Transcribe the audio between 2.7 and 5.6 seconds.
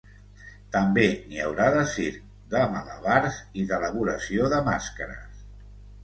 malabars i d’elaboració de màscares.